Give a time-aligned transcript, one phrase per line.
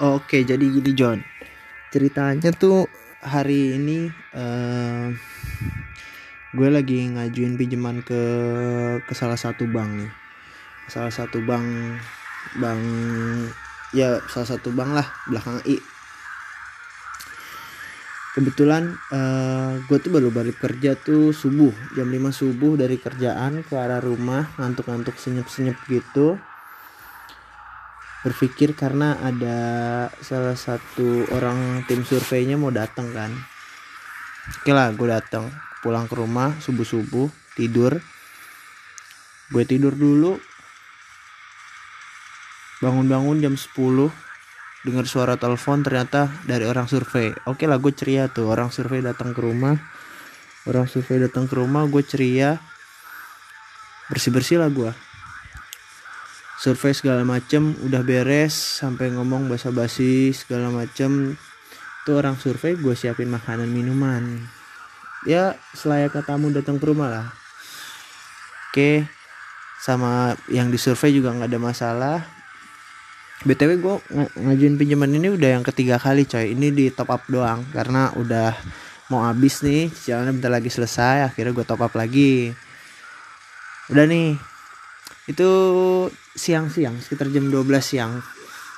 [0.00, 1.20] Oke, jadi gini John.
[1.92, 2.88] Ceritanya tuh
[3.20, 5.12] hari ini uh,
[6.56, 8.22] gue lagi ngajuin pinjaman ke
[9.04, 10.12] ke salah satu bank nih.
[10.88, 12.00] Salah satu bank
[12.56, 12.80] bank
[13.92, 15.76] ya salah satu bank lah belakang I.
[18.40, 23.76] Kebetulan uh, gue tuh baru balik kerja tuh subuh jam 5 subuh dari kerjaan ke
[23.76, 26.40] arah rumah ngantuk-ngantuk senyap-senyap gitu
[28.20, 29.58] berpikir karena ada
[30.20, 33.32] salah satu orang tim surveinya mau datang kan.
[34.60, 35.48] Oke lah gue datang.
[35.80, 37.96] Pulang ke rumah subuh subuh tidur.
[39.48, 40.36] Gue tidur dulu.
[42.84, 43.76] Bangun-bangun jam 10
[44.80, 47.32] dengar suara telepon ternyata dari orang survei.
[47.48, 48.52] Oke lah gue ceria tuh.
[48.52, 49.76] Orang survei datang ke rumah.
[50.68, 52.60] Orang survei datang ke rumah gue ceria.
[54.12, 55.09] Bersih bersih lah gue
[56.60, 61.40] survei segala macem udah beres sampai ngomong basa-basi segala macem.
[62.04, 64.44] Tuh orang survei gue siapin makanan minuman.
[65.24, 67.26] Ya selayaknya tamu datang ke rumah lah.
[68.68, 69.08] Oke
[69.80, 72.18] sama yang disurvei juga nggak ada masalah.
[73.40, 76.52] Btw gue ng ngajuin pinjaman ini udah yang ketiga kali coy.
[76.52, 78.52] Ini di top up doang karena udah
[79.08, 82.52] mau habis nih cicilannya bentar lagi selesai akhirnya gue top up lagi.
[83.88, 84.36] Udah nih.
[85.24, 85.48] Itu
[86.34, 88.22] siang-siang sekitar jam 12 siang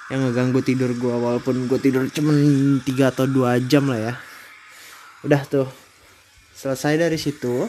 [0.08, 2.36] yang ngeganggu tidur gue walaupun gue tidur cuman
[2.84, 4.14] 3 atau 2 jam lah ya.
[5.24, 5.68] Udah tuh
[6.52, 7.66] selesai dari situ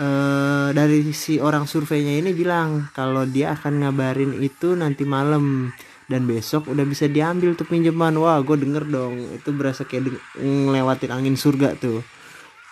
[0.00, 5.70] uh, dari si orang surveinya ini bilang kalau dia akan ngabarin itu nanti malam
[6.06, 8.14] dan besok udah bisa diambil tuh pinjaman.
[8.16, 12.00] Wah gue denger dong itu berasa kayak ngelewatin angin surga tuh.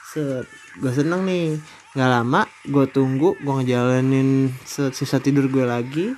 [0.09, 0.47] Set
[0.79, 1.59] gue seneng nih
[1.95, 6.11] nggak lama gue tunggu gue ngejalanin sisa tidur gue lagi.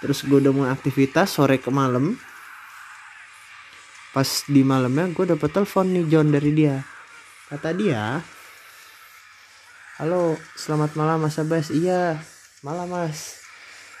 [0.00, 2.16] Terus gue udah mulai aktivitas sore ke malam.
[4.16, 6.80] Pas di malamnya gue dapet telepon nih John dari dia.
[7.52, 8.24] Kata dia
[10.00, 11.68] halo selamat malam mas Abbas.
[11.68, 12.16] Iya
[12.64, 13.44] malam mas.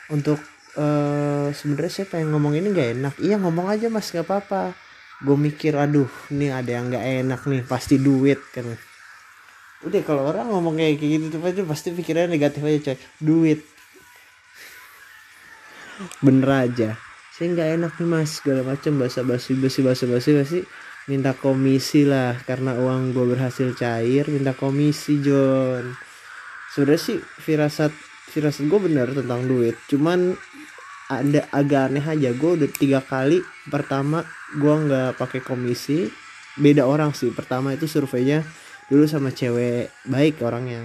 [0.08, 0.40] Untuk
[0.80, 3.14] uh, sebenarnya saya pengen ngomong ini nggak enak.
[3.20, 4.72] Iya ngomong aja mas nggak apa-apa.
[5.20, 8.72] Gue mikir aduh ini ada yang nggak enak nih pasti duit kan
[9.82, 12.96] udah kalau orang ngomong kayak gitu tuh pasti pikirannya negatif aja coy.
[13.18, 13.60] Duit.
[16.22, 16.90] Bener aja.
[17.34, 18.30] Saya nggak enak nih mas.
[18.38, 20.58] Segala macam bahasa basi basi bahasa basi basi
[21.10, 22.38] minta komisi lah.
[22.46, 26.12] Karena uang gue berhasil cair minta komisi John
[26.72, 27.92] sebenarnya sih firasat
[28.32, 29.76] firasat gue bener tentang duit.
[29.92, 30.32] Cuman
[31.12, 32.32] ada agak aneh aja.
[32.32, 34.24] Gue udah tiga kali pertama
[34.56, 36.08] gue nggak pakai komisi.
[36.56, 37.28] Beda orang sih.
[37.32, 38.40] Pertama itu surveinya
[38.88, 40.82] dulu sama cewek baik orangnya.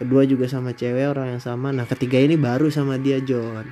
[0.00, 1.70] Kedua juga sama cewek orang yang sama.
[1.74, 3.68] Nah ketiga ini baru sama dia John.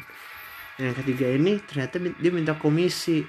[0.79, 3.25] Yang ketiga ini ternyata dia minta komisi.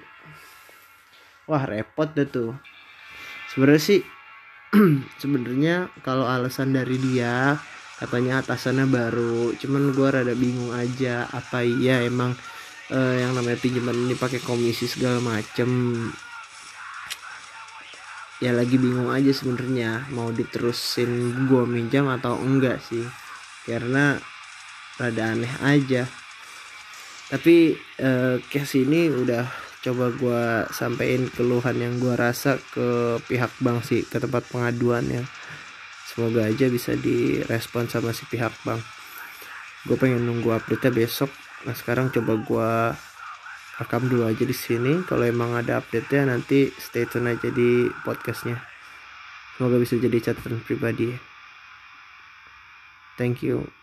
[1.49, 2.53] Wah repot deh tuh.
[3.49, 3.99] Sebenarnya sih
[5.21, 7.57] sebenarnya kalau alasan dari dia
[7.97, 9.55] katanya atasannya baru.
[9.57, 12.37] Cuman gue rada bingung aja apa iya emang
[12.93, 15.69] uh, yang namanya pinjaman ini pakai komisi segala macem
[18.39, 23.03] ya lagi bingung aja sebenarnya mau diterusin gua minjam atau enggak sih.
[23.67, 24.17] Karena
[24.99, 26.07] rada aneh aja.
[27.29, 29.45] Tapi eh, case ini udah
[29.79, 35.23] coba gua sampein keluhan yang gua rasa ke pihak bank sih ke tempat pengaduan ya
[36.09, 38.83] semoga aja bisa direspon sama si pihak bank.
[39.87, 41.31] Gue pengen nunggu update besok.
[41.63, 42.71] Nah sekarang coba gua
[43.79, 45.01] rekam dulu aja di sini.
[45.07, 48.59] Kalau emang ada update nya nanti stay tune aja di podcastnya.
[49.55, 51.15] Semoga bisa jadi catatan pribadi.
[53.15, 53.78] Thank you